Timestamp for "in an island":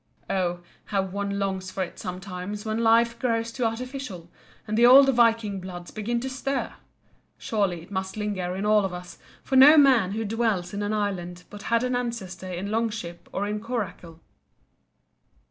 10.73-11.43